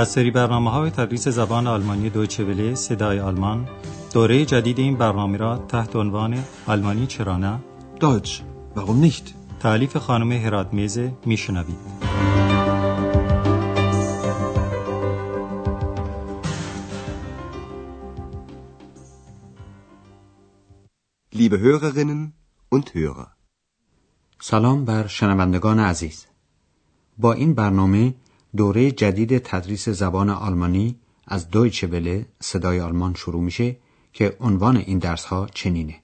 [0.00, 3.68] از سری برنامه های تدریس زبان آلمانی دویچه وله صدای آلمان
[4.12, 7.60] دوره جدید این برنامه را تحت عنوان آلمانی چرا نه؟
[8.00, 8.30] Deutsch,
[8.76, 9.34] warum nicht?
[9.60, 11.76] تعلیف خانم هرات میزه میشنوید.
[21.32, 22.32] Liebe Hörerinnen
[22.74, 23.28] und Hörer,
[24.40, 26.26] سلام بر شنوندگان عزیز.
[27.18, 28.14] با این برنامه
[28.56, 30.96] دوره جدید تدریس زبان آلمانی
[31.26, 33.76] از دویچه وله صدای آلمان شروع میشه
[34.12, 35.96] که عنوان این درس ها چنینه.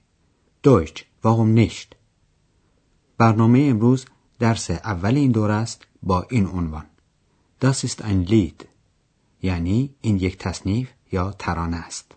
[0.63, 1.95] دویچ warum nicht
[3.17, 4.05] برنامه امروز
[4.39, 6.85] درس اول این دوره است با این عنوان.
[7.61, 8.65] Das ist ein Lied.
[9.41, 12.11] یعنی این یک تصنیف یا ترانه است.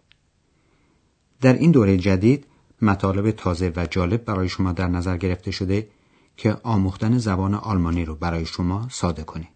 [1.41, 2.47] در این دوره جدید
[2.83, 5.88] مطالب تازه و جالب برای شما در نظر گرفته شده
[6.37, 9.49] که آموختن زبان آلمانی رو برای شما ساده کنه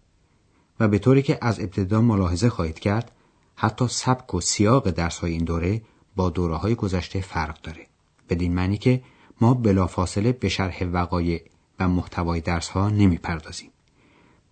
[0.79, 3.11] و به طوری که از ابتدا ملاحظه خواهید کرد
[3.55, 5.81] حتی سبک و سیاق درس های این دوره
[6.15, 7.87] با دوره های گذشته فرق داره.
[8.29, 9.01] بدین معنی که
[9.41, 11.43] ما بلافاصله به شرح وقایع
[11.79, 13.69] و محتوای درس ها نمی پردازیم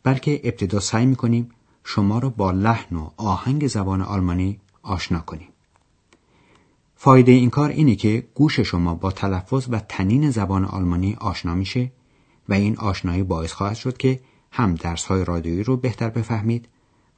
[0.04, 1.50] بلکه ابتدا سعی می کنیم
[1.84, 5.48] شما را با لحن و آهنگ زبان آلمانی آشنا کنیم.
[6.96, 11.92] فایده این کار اینه که گوش شما با تلفظ و تنین زبان آلمانی آشنا میشه
[12.50, 14.20] و این آشنایی باعث خواهد شد که
[14.56, 16.68] هم درس های رادیویی رو بهتر بفهمید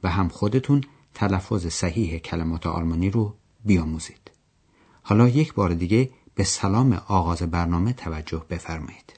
[0.02, 0.84] و هم خودتون
[1.14, 3.34] تلفظ صحیح کلمات آلمانی رو
[3.64, 4.30] بیاموزید.
[5.02, 9.12] حالا یک بار دیگه به سلام آغاز برنامه توجه بفرمایید.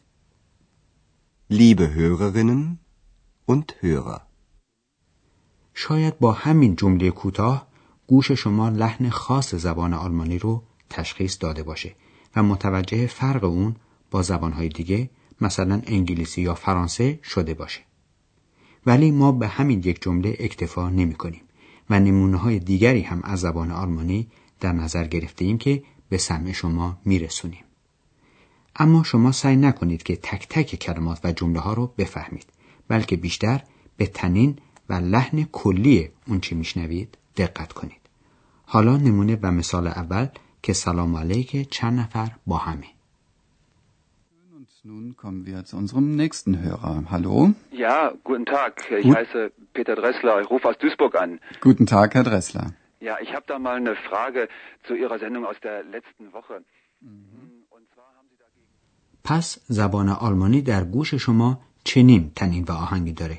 [1.50, 2.62] liebe Hörerinnen
[3.50, 4.20] und Hörer.
[5.75, 7.69] شاید با همین جمله کوتاه
[8.06, 11.94] گوش شما لحن خاص زبان آلمانی رو تشخیص داده باشه
[12.36, 13.77] و متوجه فرق اون
[14.10, 15.10] با زبانهای دیگه
[15.41, 17.88] مثلا انگلیسی یا فرانسه شده باشه.
[18.89, 21.41] ولی ما به همین یک جمله اکتفا نمی کنیم
[21.91, 24.28] و نمونه های دیگری هم از زبان آلمانی
[24.60, 27.65] در نظر گرفته ایم که به سمع شما میرسونیم.
[28.77, 32.47] اما شما سعی نکنید که تک تک کلمات و جمله ها رو بفهمید
[32.88, 33.62] بلکه بیشتر
[33.97, 38.00] به تنین و لحن کلی اون چی میشنوید دقت کنید.
[38.65, 40.28] حالا نمونه و مثال اول
[40.62, 42.97] که سلام علیک چند نفر با همه.
[44.93, 46.93] Nun kommen wir zu unserem nächsten Hörer.
[47.15, 47.37] Hallo.
[47.87, 47.97] Ja,
[48.28, 48.72] guten Tag.
[49.00, 49.16] Ich Gut.
[49.16, 49.41] heiße
[49.76, 50.34] Peter Dressler.
[50.43, 51.31] Ich rufe aus Duisburg an.
[51.66, 52.66] Guten Tag, Herr Dressler.
[53.09, 54.43] Ja, ich habe da mal eine Frage
[54.87, 56.54] zu Ihrer Sendung aus der letzten Woche.
[57.77, 58.66] Und zwar haben Sie dagegen.
[59.25, 63.38] پس زبان آلمانی در گوش شما چنین تنین و آهنگی داره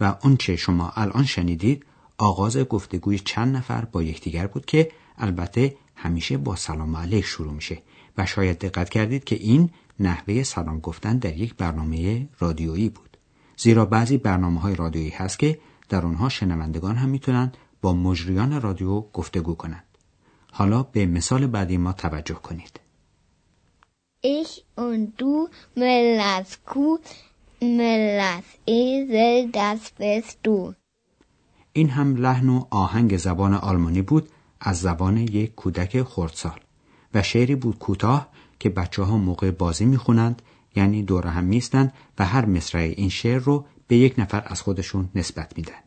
[0.00, 1.86] و آنچه شما الان شنیدید
[2.18, 7.78] آغاز گفتگوی چند نفر با یکدیگر بود که البته همیشه با سلام علیک شروع میشه
[8.18, 13.16] و شاید دقت کردید که این نحوه سلام گفتن در یک برنامه رادیویی بود.
[13.56, 17.52] زیرا بعضی برنامه های رادیویی هست که در آنها شنوندگان هم می‌تونن
[17.82, 19.84] با مجریان رادیو گفتگو کنند.
[20.52, 22.80] حالا به مثال بعدی ما توجه کنید.
[24.22, 24.52] Ich
[24.86, 26.98] und du, Müllers Kuh,
[27.78, 30.74] Müllers Esel, das bist du.
[31.72, 34.28] این هم لحن و آهنگ زبان آلمانی بود
[34.60, 36.60] از زبان یک کودک خردسال
[37.14, 38.28] و شعری بود کوتاه
[38.60, 40.42] که بچه ها موقع بازی می‌خونند
[40.76, 45.08] یعنی دور هم میستند و هر مصرع این شعر رو به یک نفر از خودشون
[45.14, 45.82] نسبت میدن.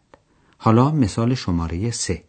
[0.58, 2.24] حالا مثال شماره سه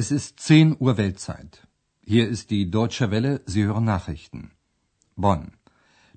[0.00, 1.66] Es ist 10 Uhr Weltzeit.
[2.06, 4.52] Hier ist die Deutsche Welle, Sie hören Nachrichten.
[5.16, 5.44] Bonn.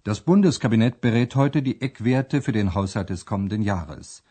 [0.03, 4.21] Das Bundeskabinett berät heute die Eckwerte für den Haushalt des kommenden Jahres.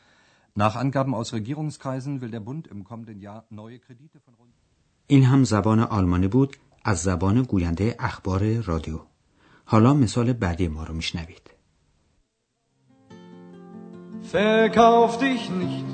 [0.56, 4.53] Nach Angaben aus Regierungskreisen will der Bund im kommenden Jahr neue Kredite von rund
[5.07, 9.00] این هم زبان آلمانی بود از زبان گوینده اخبار رادیو
[9.66, 11.41] حالا مثال بعدی ما رو میشنوید
[14.33, 15.91] Verkauf dich nicht.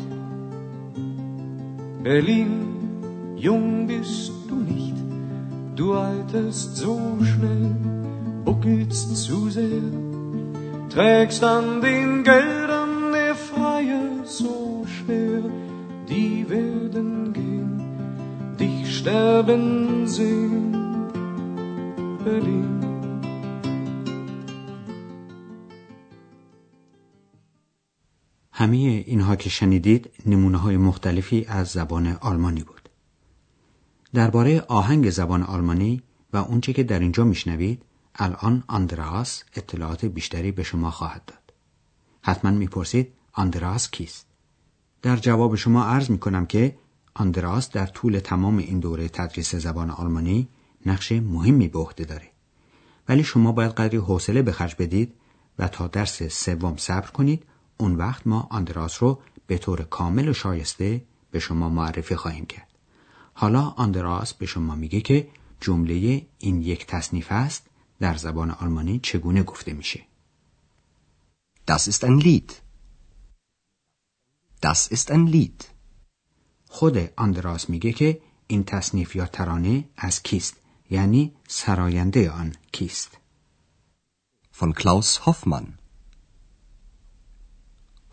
[2.04, 2.54] Berlin,
[3.36, 4.98] jung bist du nicht.
[5.76, 6.96] Du alterst so
[7.30, 7.76] schnell,
[8.46, 9.88] buckelst zu sehr.
[10.90, 12.65] Trägst an den Geldern
[20.07, 20.73] sehen.
[22.25, 22.77] Berlin.
[28.53, 32.89] همه اینها که شنیدید نمونه های مختلفی از زبان آلمانی بود.
[34.15, 36.03] درباره آهنگ زبان آلمانی
[36.33, 37.83] و اونچه که در اینجا میشنوید
[38.15, 41.53] الان آندراس اطلاعات بیشتری به شما خواهد داد.
[42.23, 44.27] حتما می‌پرسید آندراس کیست؟
[45.03, 46.79] در جواب شما عرض می‌کنم که
[47.19, 50.49] آندراس در طول تمام این دوره تدریس زبان آلمانی
[50.87, 52.31] نقش مهمی به عهده داره
[53.09, 55.15] ولی شما باید قدری حوصله به خرج بدید
[55.59, 57.43] و تا درس سوم صبر کنید
[57.77, 62.69] اون وقت ما آندراس رو به طور کامل و شایسته به شما معرفی خواهیم کرد
[63.35, 65.29] حالا آندراس به شما میگه که
[65.61, 67.67] جمله این یک تصنیف است
[68.01, 70.01] در زبان آلمانی چگونه گفته میشه
[71.69, 72.51] Das ist ein Lied.
[74.61, 75.76] Das ist ein Lied.
[76.69, 80.57] خود آندراس میگه که این تصنیف یا ترانه از کیست
[80.91, 83.19] یعنی سراینده آن کیست
[84.59, 85.67] Von Klaus Hoffmann.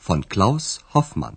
[0.07, 1.35] Von Klaus Hoffmann.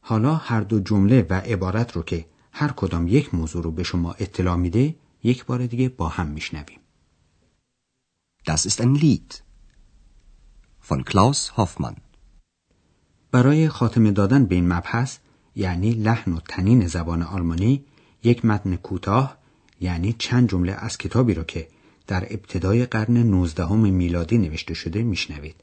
[0.00, 4.12] حالا هر دو جمله و عبارت رو که هر کدام یک موضوع رو به شما
[4.12, 6.80] اطلاع میده یک بار دیگه با هم میشنویم
[8.50, 9.34] Das ist ein Lied.
[10.88, 11.96] Von Klaus Hoffmann.
[13.32, 15.18] برای خاتمه دادن به این مبحث
[15.56, 17.84] یعنی لحن و تنین زبان آلمانی
[18.22, 19.38] یک متن کوتاه
[19.80, 21.68] یعنی چند جمله از کتابی را که
[22.06, 25.56] در ابتدای قرن 19 میلادی نوشته شده میشنوید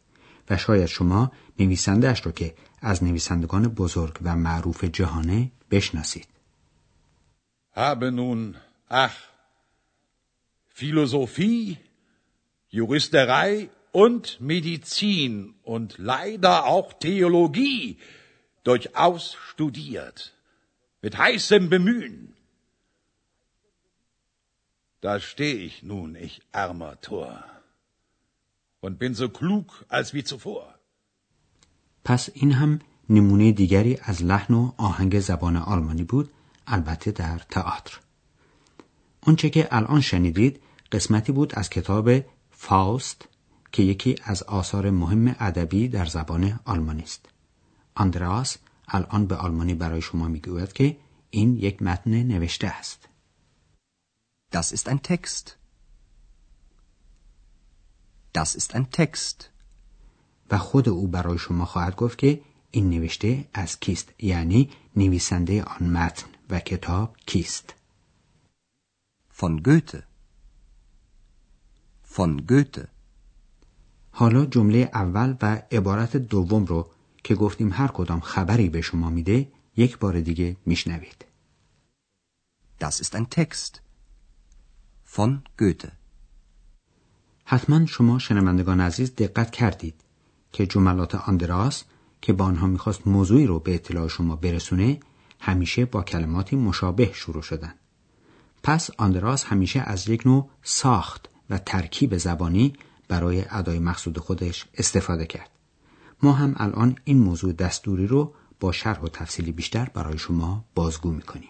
[0.49, 6.27] و شاید شما نویسندهاش را که از نویسندگان بزرگ و معروف جهانه بشناسید.
[7.75, 8.57] Habe nun,
[8.89, 9.17] ach,
[10.67, 11.77] Philosophie,
[12.69, 13.69] Juristerei
[14.03, 17.97] und Medizin und leider auch Theologie
[18.63, 20.33] durchaus studiert,
[21.01, 22.33] mit heißem Bemühen.
[25.01, 27.43] Da steh ich nun, ich armer Tor,
[28.81, 30.75] und bin so klug als wie zuvor.
[32.03, 32.79] پس این هم
[33.09, 36.29] نمونه دیگری از لحن و آهنگ زبان آلمانی بود
[36.67, 37.99] البته در تئاتر
[39.23, 40.61] اونچه که الان شنیدید
[40.91, 42.11] قسمتی بود از کتاب
[42.51, 43.27] فاوست
[43.71, 47.30] که یکی از آثار مهم ادبی در زبان آلمانی است
[48.01, 48.57] آندراس
[48.87, 50.97] الان به آلمانی برای شما می‌گوید که
[51.29, 53.07] این یک متن نوشته است
[54.53, 55.45] Das ist ein Text.
[58.33, 59.37] Das ist ein Text.
[60.51, 65.89] و خود او برای شما خواهد گفت که این نوشته از کیست یعنی نویسنده آن
[65.89, 67.73] متن و کتاب کیست
[69.37, 70.01] Von Goethe.
[72.15, 72.87] Von Goethe.
[74.11, 76.89] حالا جمله اول و عبارت دوم رو
[77.23, 81.25] که گفتیم هر کدام خبری به شما میده یک بار دیگه میشنوید
[82.79, 83.81] Das ist ein Text.
[85.05, 85.91] Von Goethe.
[87.45, 89.95] حتما شما شنوندگان عزیز دقت کردید
[90.51, 91.83] که جملات آندراس
[92.21, 94.99] که با آنها می‌خواست موضوعی رو به اطلاع شما برسونه
[95.39, 97.73] همیشه با کلماتی مشابه شروع شدن
[98.63, 102.73] پس آندراس همیشه از یک نوع ساخت و ترکیب زبانی
[103.07, 105.49] برای ادای مقصود خودش استفاده کرد
[106.23, 111.11] ما هم الان این موضوع دستوری رو با شرح و تفصیلی بیشتر برای شما بازگو
[111.11, 111.49] می‌کنیم.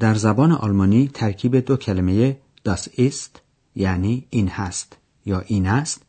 [0.00, 2.36] در زبان آلمانی ترکیب دو کلمه
[2.68, 3.40] das ist
[3.74, 4.96] یعنی این هست
[5.26, 6.02] یا این است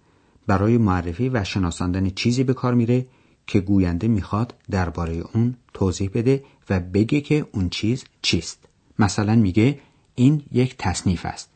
[0.48, 3.06] برای معرفی و شناساندن چیزی به کار میره
[3.48, 8.60] که گوینده می‌خواد درباره اون توضیح بده و بگه که اون چیز چیست
[9.00, 9.80] مثلا میگه
[10.16, 11.50] این یک تصنیف است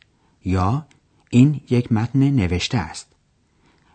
[0.44, 0.86] یا
[1.30, 3.06] این یک متن نوشته است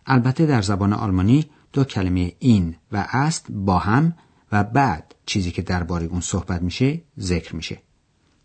[0.05, 4.15] البته در زبان آلمانی دو کلمه این و است با هم
[4.51, 7.81] و بعد چیزی که درباره اون صحبت میشه ذکر میشه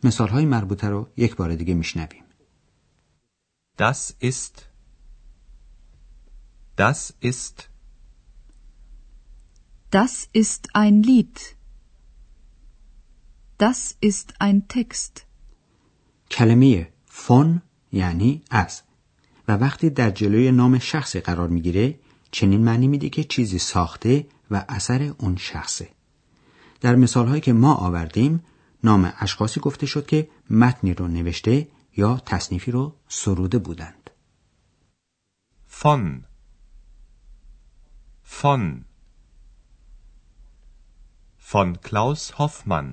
[0.04, 2.22] مثال های مربوطه رو یک بار دیگه میشنویم
[3.76, 4.68] Das ist.
[6.76, 7.71] Das ist.
[10.00, 11.36] Das ist ein Lied.
[13.58, 15.26] Das ist ein Text.
[16.30, 18.82] کلمه فون یعنی از
[19.48, 21.98] و وقتی در جلوی نام شخصی قرار می‌گیره
[22.30, 25.88] چنین معنی میده که چیزی ساخته و اثر اون شخصه
[26.80, 28.44] در مثال هایی که ما آوردیم
[28.84, 34.10] نام اشخاصی گفته شد که متنی رو نوشته یا تصنیفی رو سروده بودند.
[35.80, 36.24] Von.
[38.40, 38.91] Von.
[41.52, 42.88] Von Klaus Hoffmann.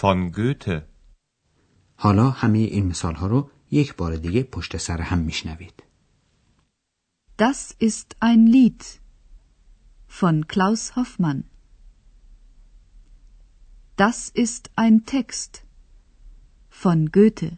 [0.00, 0.82] Von Goethe.
[1.96, 5.82] حالا همه این مثال ها رو یک بار دیگه پشت سر هم میشنوید.
[7.38, 8.84] Das ist ein Lied
[10.08, 11.44] von Klaus Hoffmann.
[13.96, 15.64] Das ist ein Text
[16.70, 17.56] von Goethe.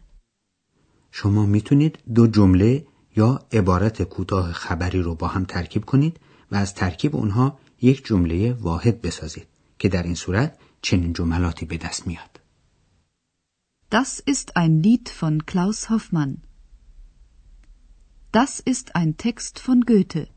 [1.11, 6.19] شما می‌تونید دو جمله یا عبارت کوتاه خبری رو با هم ترکیب کنید
[6.51, 9.47] و از ترکیب اونها یک جمله واحد بسازید
[9.79, 12.39] که در این صورت چنین جملاتی به دست میاد.
[13.91, 16.33] Das ist ein Lied von Klaus Hoffmann.
[18.31, 20.27] Das ist ein Text von Goethe.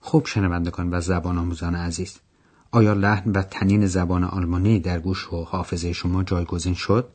[0.00, 2.18] خوب شنوندگان و زبان آموزان عزیز
[2.76, 7.08] آیا لحن و تنین زبان آلمانی در گوش و حافظه شما جایگزین شد؟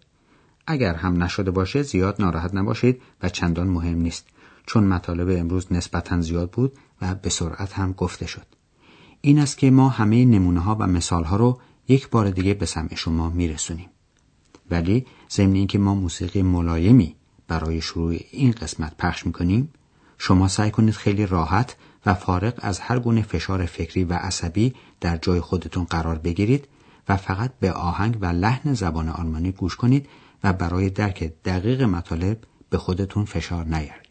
[0.68, 4.26] اگر هم نشده باشه زیاد ناراحت نباشید و چندان مهم نیست
[4.66, 8.46] چون مطالب امروز نسبتا زیاد بود و به سرعت هم گفته شد.
[9.22, 12.66] این است که ما همه نمونه ها و مثال ها رو یک بار دیگه به
[12.66, 13.90] سمع شما میرسونیم.
[14.72, 17.16] ولی ضمن اینکه ما موسیقی ملایمی
[17.48, 19.74] برای شروع این قسمت پخش می‌کنیم
[20.18, 25.18] شما سعی کنید خیلی راحت و فارغ از هر گونه فشار فکری و عصبی در
[25.18, 26.68] جای خودتون قرار بگیرید
[27.10, 30.10] و فقط به آهنگ و لحن زبان آلمانی گوش کنید
[30.44, 32.38] و برای درک دقیق مطالب
[32.70, 34.11] به خودتون فشار نیارید.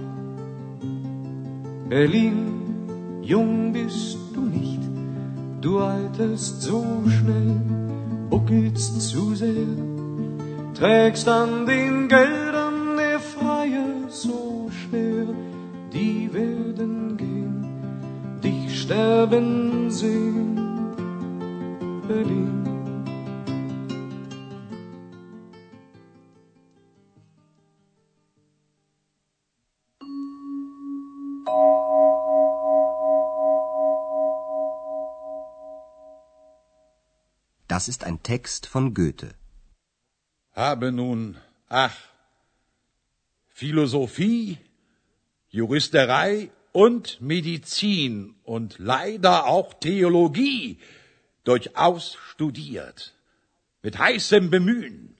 [1.91, 4.79] Berlin, jung bist du nicht.
[5.59, 7.59] Du alterst so schnell,
[8.29, 9.75] buckelst zu sehr,
[10.73, 15.25] trägst an den Geldern der Freier so schwer.
[15.91, 17.65] Die werden gehen,
[18.41, 20.57] dich sterben sehen.
[22.07, 22.60] Berlin.
[37.80, 39.34] Das ist ein Text von Goethe.
[40.52, 41.36] Habe nun,
[41.68, 41.96] ach,
[43.48, 44.58] Philosophie,
[45.48, 50.78] Juristerei und Medizin und leider auch Theologie
[51.44, 53.14] durchaus studiert,
[53.82, 55.16] mit heißem Bemühen.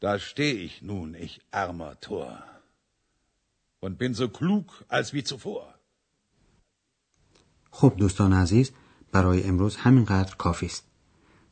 [0.00, 2.42] Da steh ich nun, ich armer Tor,
[3.80, 5.74] und bin so klug als wie zuvor.
[7.70, 8.72] خب دوستان عزیز
[9.11, 10.83] برای امروز همینقدر کافی است.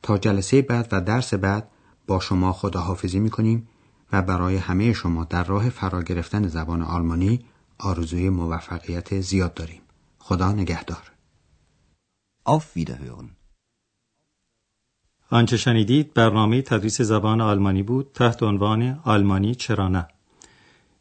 [0.02, 1.70] تا جلسه بعد و درس بعد
[2.08, 3.68] با شما خداحافظی می کنیم
[4.12, 7.46] و برای همه شما در راه فرا گرفتن زبان آلمانی
[7.78, 9.82] آرزوی موفقیت زیاد داریم.
[10.20, 11.12] خدا نگهدار.
[12.48, 13.38] Auf Wiederhören.
[15.30, 20.08] آنچه شنیدید برنامه تدریس زبان آلمانی بود تحت عنوان آلمانی چرا نه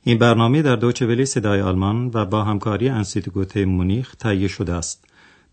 [0.03, 5.06] این برنامه در دوچه ولی صدای آلمان و با همکاری انسیتگوت مونیخ تهیه شده است.